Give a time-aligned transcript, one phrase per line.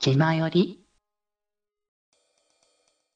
[0.00, 0.80] 気まより？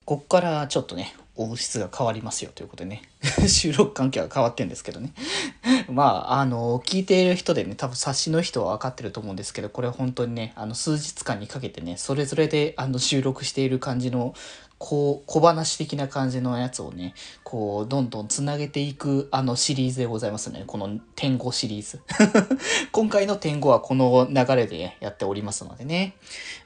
[0.05, 3.03] こっからちょっとね、音質が変わりますよということでね、
[3.49, 5.13] 収録環境が変わってんですけどね。
[5.91, 14.35] まあ、あの、聞いている人でね、多分察しの人は分かってると思うんですけど、これ本当にね、あの、数日間にかけてね、それぞれであの収録している感じの
[14.79, 17.15] こう、小話的な感じのやつをね、
[17.45, 20.65] こう、どんどんつなげていく、あのシリーズでございますね。
[20.67, 22.01] この天狗シリーズ。
[22.93, 26.17] 今回の天狗はこの流れで、やっておりますのでね。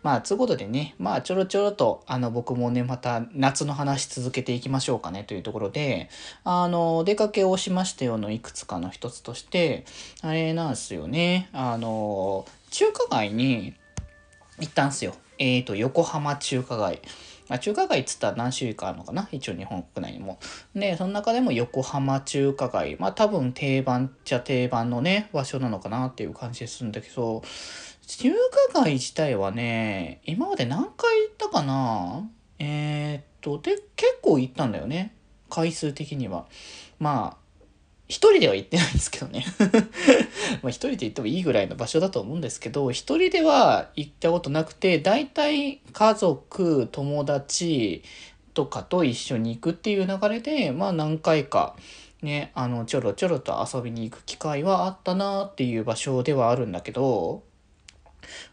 [0.02, 6.08] まあ、つうことでね、まあ、ちょろちょろと、あの、僕もね、また夏の話続けていきましょうかね、というところで、
[6.42, 9.84] あの、出かけをしましたよのいくつかの一つとして、
[10.22, 13.74] あれなんですよね、あの、中華街に
[14.58, 15.14] 行ったんすよ。
[15.38, 17.00] えっ、ー、と、横浜中華街。
[17.50, 19.28] まあ、中華街っつったら何種類かあるのかな？
[19.32, 20.38] 一応日本国内にも。
[20.74, 22.96] で、その中でも横浜中華街。
[22.98, 27.42] まあ多分定番っちゃ定番のね、場所なのかなっていう感じですんだけど、
[28.06, 28.32] 中
[28.72, 32.28] 華街自体はね、今まで何回行ったかな？
[32.60, 35.14] えー、っと、で、結構行ったんだよね。
[35.48, 36.46] 回数的には。
[37.00, 37.39] まあ、
[38.10, 39.46] 一人では行ってないんですけどね。
[40.62, 48.02] まあ一人で行ってもいいぐらいの場所だと思うんですけど、一人では行ったことなくて、大体家族、友達
[48.52, 51.76] とかと一緒に行くっていう流れで、まあ何回か
[52.20, 57.44] ね、あの、ちょろちょろと遊びに行く機会はあったなっていう場所ではあるんだけど、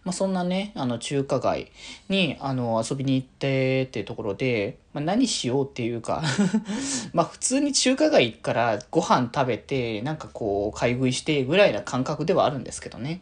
[0.03, 1.71] まあ、そんなね、あの、中華街
[2.09, 6.23] に、あの、遊びに行ってってところで、まあ、何しようっていうか
[7.13, 13.21] まあ、普通に中華街行くからご飯食べて、なんかこう、買い食いしてぐらいな感覚ではあるんですけどね。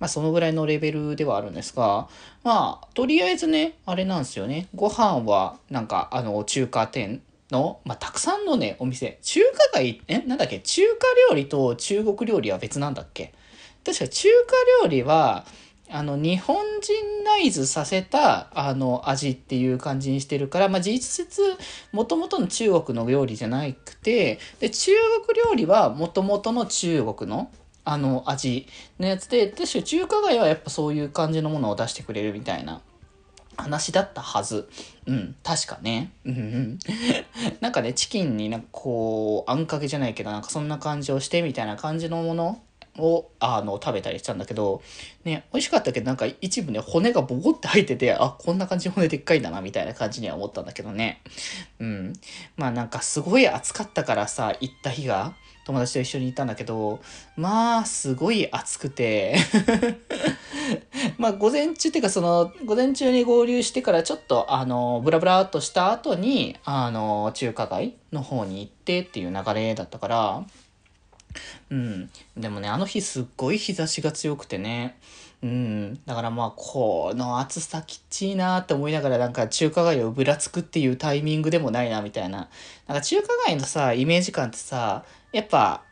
[0.00, 2.08] まあ、そのぐらいのレベルではあるんですが、
[2.42, 4.68] まあ、とりあえずね、あれなんですよね。
[4.74, 9.18] ご飯は、なんか、あの、中華店、の、まあ、たくさんのね、お店。
[9.22, 9.42] 中
[9.72, 10.60] 華街、えなんだっけ？
[10.60, 13.34] 中華料理と中国料理は別なんだっけ？
[13.84, 15.44] 確か中華料理は、
[15.92, 21.42] あの、日本人ナイズさせた、あの、味っていう感じにしてるから、まあ、実質、
[21.92, 24.92] もともとの中国の料理じゃなくて、で、中
[25.26, 27.50] 国料理はもともとの中国の、
[27.84, 28.66] あの、味
[28.98, 32.80] のやつで、確か中華街はやっぱそういう感じのものを出してくれるみたいな
[33.58, 34.70] 話だったはず。
[35.04, 36.12] うん、確かね。
[36.24, 36.78] うん。
[37.60, 42.62] なんかね、チキンになんかこう、あんかけじゃないけど、なんかそんな感じをしてみたいな感じのもの
[42.98, 44.82] をあの食べたりしたんだけど、
[45.24, 51.22] ね、美味しかったけどなんか一部ね、骨がボコって入ってて、あ、こんな感じ骨でっかいんだな、みたいな感じには思ったんだけどね。
[51.78, 52.12] うん。
[52.56, 57.00] まあなんかすごい暑かったからさ、行った日が、友達と一緒に行ったんだけど、
[57.36, 59.36] まあ、すごい暑くて
[61.18, 70.44] まあ、午前中っていうか、その、午前中に合流してからちょっと、あの、ブラブラっとした後に、あの、中華街の方に行ってっていう流れだったから、
[71.70, 72.10] うん。
[72.36, 74.98] でもね、あの日すっごい日差しが強くてね。
[75.42, 76.00] うん。
[76.06, 82.48] だからまあ、この暑さきっちいなって思いながらなんか中華街をぶらつくっていうタイミングでもないなみたいな。
[82.86, 85.82] なんか中華街のさ、イメージ感ってさ、やっぱ、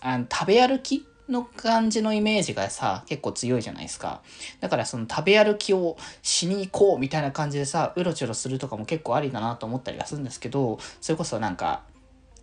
[0.00, 4.20] あの食べ歩きの感じのイメージがさ、結構強いじゃないですか。
[4.60, 11.82] だからその食べ歩きをしに行こうみたいな感じでさ、うろちょろするとかも結構ありだなと思ったりはするんですけど、それこそなんか、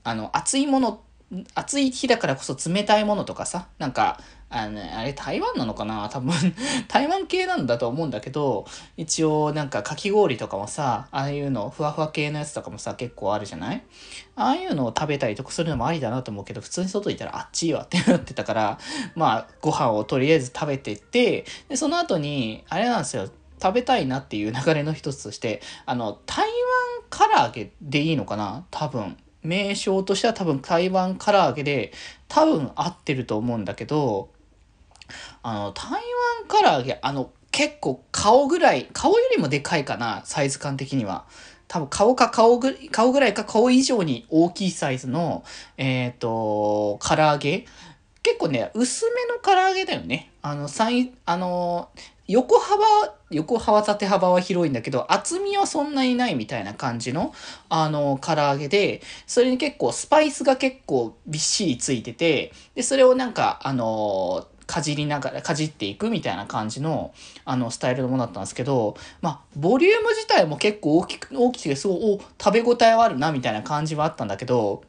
[0.03, 1.10] あの、熱いものって
[1.55, 4.19] 暑い日だからこそ冷たいものとかさ、なんか、
[4.49, 6.09] あの、あれ台湾なのかな？
[6.11, 6.33] 多分
[6.89, 8.65] 台湾系なんだと思うんだけど、
[8.97, 13.81] 一応なんかかき氷とかもさ、ああいうの、ふわふわ系のやつとかもさ、結構あるじゃない？
[14.35, 18.77] ああいうのを食べたりとかするのもありだなと思うけど、普通に外行ったらあっちいわってなってたから、
[19.15, 23.29] まあ、ご飯をとりあえず食べてって、で、その後に、あれなんですよ、
[23.61, 26.45] 食べたいなっていう流れの一つとして、あの、台
[27.09, 28.65] 湾唐揚げでいいのかな？
[28.69, 29.15] 多分。
[29.43, 31.91] 名称としては多分台湾唐揚げで
[32.27, 34.29] 多分合ってると思うんだけど、
[35.43, 35.99] あの、台湾
[36.47, 41.25] 唐揚げ、あの、結構顔ぐらい、顔よりもでかいかな、サイズ感的には。
[41.67, 45.43] 多分顔か顔ぐ、顔ぐらいか顔以上に大きいサイズの、
[45.77, 47.65] えっ、ー、と、唐揚げ。
[48.23, 50.31] 結構ね、薄めの唐揚げだよね。
[50.41, 51.89] あの、サイ、あの、
[52.27, 52.85] 横幅、
[53.31, 57.33] 横幅、縦幅は広いんだけど、厚みはそんなにないみたいな感じの、
[57.69, 67.13] あの、唐揚げで、それに結構スパイスが結構びっしりついてて、で、それをなんか、あの、かじりながら、かじっていくみたいな感じの、
[67.43, 74.83] あの、スタイルのものだったんですけど、まあ、ボリューム自体も結構大きく、大きくて、すごい、お、食べ応えはあるな、みたいな感じはあったんだけど、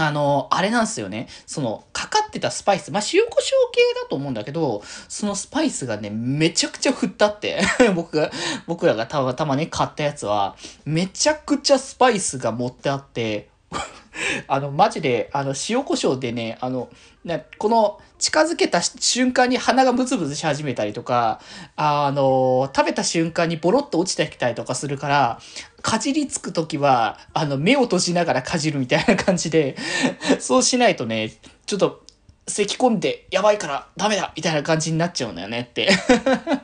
[0.00, 1.28] あの、あれなんですよね。
[1.46, 3.42] その、かかってたスパイス、まあ、塩胡椒
[3.72, 7.60] 系だと思うんだけど、そのスパイスがね、めちゃくちゃ振ったって。
[7.96, 8.30] 僕が、
[8.66, 13.48] 僕らがたまたまね、買ったやつは、めちゃくちゃスパイスが盛ってあって。
[14.46, 16.88] あの、マジで、あの、塩胡椒でね、あの、
[17.24, 21.40] ね、この、近づけた瞬間に鼻がブツブツし始めたりとか、
[21.76, 25.40] あの、食べた瞬間にボロッと落ちてきたりとかするから、
[25.82, 29.76] かじりつくときは、あの、目を閉じながらかじるみたいな感じで、
[30.40, 31.32] そうしないとね、
[31.66, 32.02] ちょっと、
[32.48, 35.90] 咳き込んでやばいからダメだみたいな感じになっちゃうんだよねって。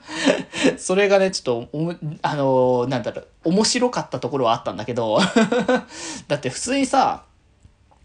[0.79, 5.21] それがね、ちょっと、あの、なんだろう、面白かったところはあったんだけど。
[6.27, 7.25] だって普通にさ、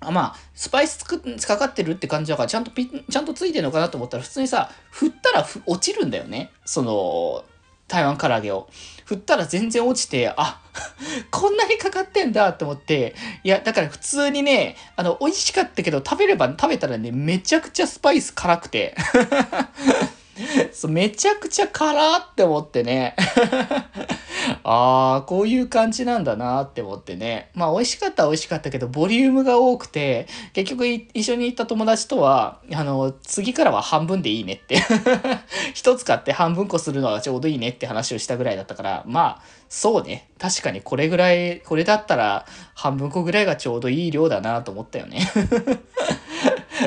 [0.01, 6.51] まあ、スパイスつくかかってるって感じだから、ちゃんとピちゃんとついてるのかなと思ったら、普通にさ、振ったら落ちるんだよね。
[6.65, 7.43] その、
[7.87, 8.69] 台湾唐揚げを。
[9.03, 10.61] 振ったら全然落ちて、あ、
[11.31, 18.95] こんなにかかってんだと思って、いや、だから普通にね、あの、美味しかったけど、食べれば、食べたらね、めちゃくちゃスパイス辛くて。
[20.71, 23.15] そうめちゃくちゃ辛って思ってね。
[24.63, 27.49] ああ、こういう感じなんだなって思ってね。
[27.53, 34.77] まあ美味しかったは美味しかったけど、ボリュームが多くて、結局一緒に行った友達とは、あの、次からは半分でいいねって
[35.73, 40.29] 一つ買って半分こするのがちょうどいいねって話をしたぐらいだったから、まあ、そうね。
[40.39, 45.29] 確かにこれぐらい、これだったら半分こぐらいがちょうどいい量だなと思ったよね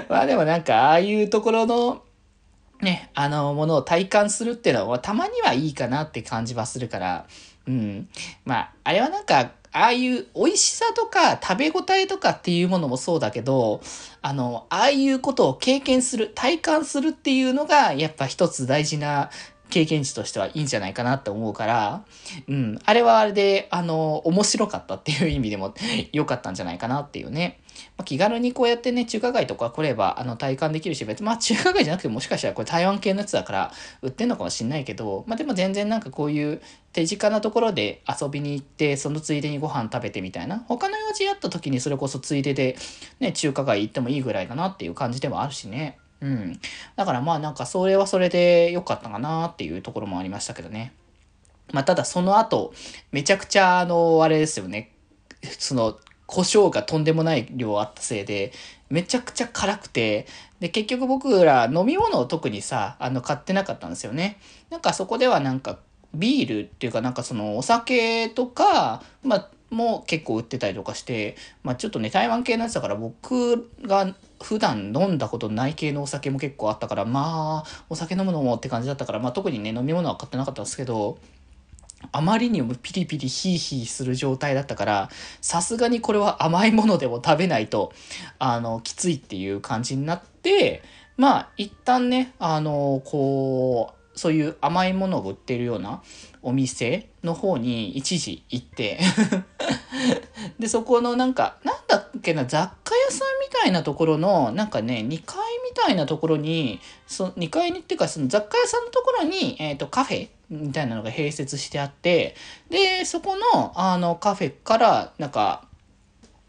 [0.09, 2.03] まあでもなんか、ああいうところの、
[2.83, 7.27] ね、あの、ものを体感するっていうのは、たまにはいいかなって感じはするから、
[7.67, 8.09] うん。
[8.45, 13.81] まあ、あれはなんか、ああいう美味しさとか食べ応えとかっていうものもそうだけど、
[14.21, 19.31] あの、ああいうことを経験する、体感するっていうのが、やっぱ一つ大事な
[19.73, 22.05] 経験値としてはいいんじゃないかなって思うから、
[22.47, 25.75] うん、あれはあれで、あの、面白かったっていう意味でも
[26.13, 27.59] 良かったんじゃないかなっていうね。
[27.97, 33.73] まあ、気軽にこうやってね、中華街とか来れば、あの、体感できるし、別に、まあ、中華街じゃなくてもしかしたらこれ台湾系のやつだから
[34.03, 36.61] 売ってんのかもしんないけど、まあ、でも全然なんかこういう
[36.93, 40.63] 手近なところで遊びに行って、そのついでにご飯食べてみたいな。
[40.69, 42.77] 他の用事やった時にそれこそついでで、
[43.21, 45.99] ね、中華街行ってもいいぐらいかなっていう感じでもあるしね。
[46.23, 46.61] うん。
[46.97, 50.95] だからまあなんかそれはそれで良かったかなっていうところもありましたけどね。
[51.73, 52.73] まあただその後、
[53.11, 54.93] めちゃくちゃあの、あれですよね。
[55.59, 58.53] その、胡椒がとんでもない量あったせいで、
[58.89, 60.27] めちゃくちゃ辛くて、
[60.61, 64.39] で、結局僕ら飲み物を特にさ、あの、買ってなかったんですよね。
[64.71, 65.79] なんかそこではなんか、
[66.15, 81.19] ビールっていうかなんかそのお酒とか、まあ、も結構売ってたりとかして、まあちょっとね、台湾系のやつだから僕が普段飲んだことない系のお酒も結構あったから、まあ、お酒飲むのもって感じだったから、まあ特にね、飲み物は買ってなかったんですけど、
[82.11, 85.11] あまりにもピリピリヒーヒーする状態だったから、
[85.41, 87.93] さすがにこれは甘いものでも食べないと、
[88.39, 90.83] あの、きついっていう感じになって、
[91.17, 96.03] まあ、一旦ね、あの、こう、そういう甘いものを売ってるような
[96.43, 99.01] お店の方に一時行って。
[100.59, 112.35] で、そこのなんか、なんだっけな、雑貨屋さんみたいなところの、なんかね、2階みたいなところに、そ2階にっていうか、その雑貨屋さんのところに、えっ、ー、と、カフェみたいなのが併設してあって、
[112.69, 115.67] で、そこの、あの、カフェから、なんか、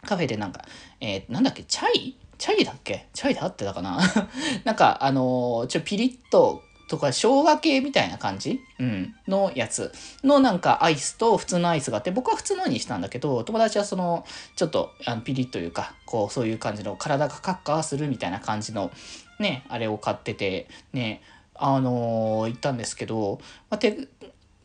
[0.06, 0.66] カフェでなんか、
[1.00, 2.18] えー、なんだっけ、チャイ？
[2.38, 3.08] チャイだっけ？
[3.14, 4.00] チャイで合ってたかな？
[4.66, 6.62] なんか、あのー、ちょ、ピリッと
[6.94, 8.62] とか、生姜系みたいな感じ？
[8.78, 9.16] うん。
[9.28, 9.92] のやつ
[10.24, 14.26] のなんかアイスと普通のアイスがあって、僕は普通のにしたんだけど、友達はその、
[14.56, 18.92] ちょっと、あの、ピリッというか、こう、そういう感じの体がカッカーするみたいな感じの、
[19.40, 21.24] ね、あれを買ってて、ね、
[21.56, 23.40] あのー、行ったんですけど、
[23.72, 24.08] まあ、て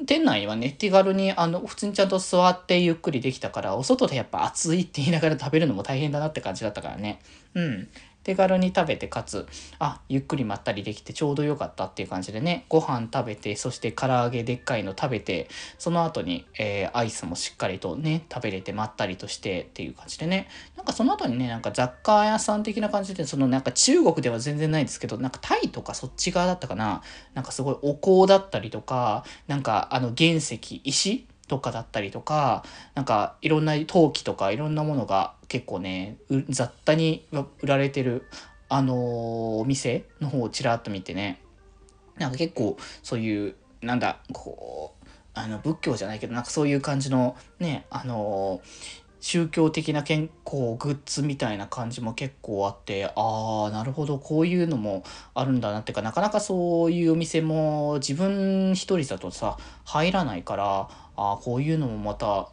[0.06, 7.18] 店内はね、手軽に、あの、普通にちゃんと座ってゆっくりできたから、お外でやっぱ暑いって言いながら食べるのも大変だなって感じだったからね。
[7.54, 7.88] うん。
[8.28, 9.46] 手軽に食べてかつ
[9.78, 20.48] あゆっくりまったりできてちょうど良かったっていう感じでねご飯食べてそして唐揚げでっかいの食べてその後に、えー、アイスもしっかりとね食べれてまったりとしてっていう感じでね。
[20.76, 27.00] なんかその後にねなんか雑貨屋さん的な感じでそのなんか中国では全然ないですけどなんかタイとかそっち側だったかな。
[27.32, 32.64] なんかすごいお香だったりとかなんかあの原石石とかだったりとか、
[32.94, 37.26] なんかいろんな陶器とかいろんなものが結構ね、雑多に
[37.62, 38.26] 売られてる、
[38.68, 38.96] あのー、
[39.60, 41.40] お店の方をちらっと見てね、
[42.18, 54.18] なんか結構そういう、なんだ、こう、あの仏教じゃないけど、なんかそういう感じのね、あのー、宗教的な健康グッズみたいな感じも結構あってああなるほど。
[54.18, 62.48] こういうのもあるんだなってかなかなかそういうお店も自分一人だとさ入らないからああこういうのもまた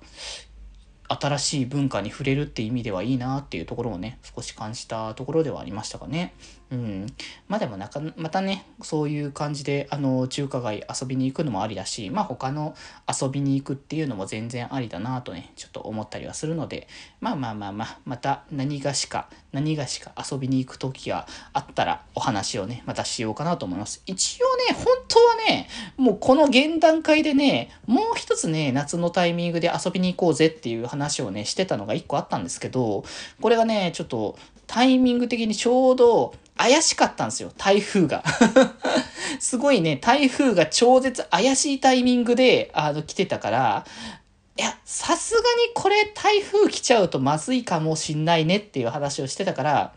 [1.08, 6.34] 新しい文化に触れるって意味ではいいなっていうところをね、少し感じたところではありましたかね。
[6.72, 7.06] うん。
[7.48, 12.76] まあでもなか、またね、そういう感じで、あの、中華街遊びに行くのもありだし、まあ他の
[13.08, 16.88] 遊びに行くっていうのも全然ありだなとね、ちょっと思ったりはするので、
[17.22, 24.02] まあまあまあまあ、また何がしか、何がしか遊びに行く時があったら話をね、またしようかなと思います。
[24.08, 33.04] 一応ね、本当はね、もうこの現段階でね、もう一つね、夏のタイミングで遊びに行こうぜっていう話をね、してたのが一個あったんですけど、
[33.40, 38.24] これがね、ちょっとタイミング的にちょうど怪しかったんですよ、台風が。
[39.40, 43.86] すごいね、台風が超絶怪しいタイミングで、あの、来てたから、
[44.58, 49.94] いや、さすがにこれ台風来ちゃうとまずいかもしんないねっていう話をしてたから、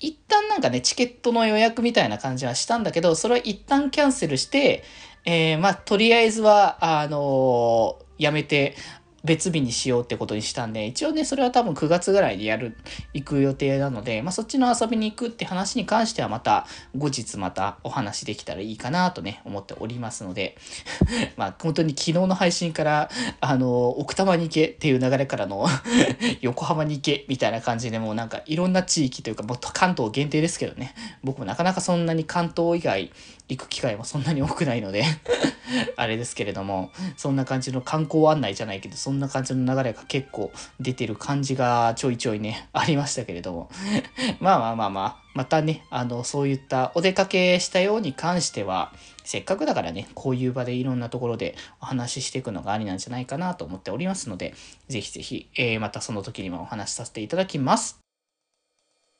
[0.00, 4.84] 一旦なんかね、チケットの予約みたいな感じはしたんだけど、それは一旦キャンセルして、
[5.24, 8.76] えー、まあ、とりあえずは、あのー、やめて、
[9.28, 12.74] 別日にしようってことにしたんで、一応ね、それは多分9月ぐらいでやる、
[13.12, 16.66] 行く予定なので、まあ、そっちの遊びに行くって話に関してはまた、
[16.96, 20.56] 後日またお話できたらいいかなとね、思っておりますので、
[21.36, 25.66] まあ、本当に昨日の配信から、あの、奥多摩に行けっていう流れからの
[26.40, 33.12] 横浜に行けみたいな感じでもうなんかいろんな地域というか、もっと関東限定ですけどね、僕もなかなかそんなに関東以外
[33.48, 35.04] 行く機会もそんなに多くないので
[35.96, 43.70] あれですけれども、そんな感じの観光案内じゃないけど、そんな感じの流れが結構出てる感じがちょいちょいね、 ありましたけれども。
[44.40, 48.92] まあまあまあまあ、またね、あの、そういったお出かけしたように関しては、
[49.24, 54.54] せっかくだからね、こういう場でいろんなところでお話ししていくのがありなんじゃないかなと思っておりますので、
[54.88, 57.98] ぜひぜひ、えー、またその時にはお話しさせていただきます。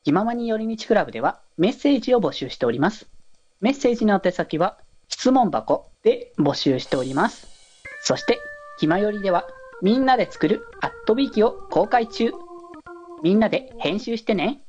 [0.03, 3.18] 気ままに寄り道クラブではメッセージを募集しております。
[3.61, 4.77] メッセージの宛先は
[5.09, 7.47] 質問箱で募集しております。
[8.01, 8.39] そして、
[8.79, 9.45] ひまよりでは
[9.81, 12.31] みんなで作るアットビーキを公開中。
[13.21, 14.61] みんなで編集してね。